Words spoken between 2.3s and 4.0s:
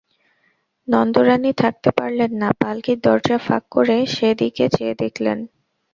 না, পালকির দরজা ফাঁক করে